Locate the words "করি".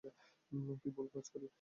1.29-1.47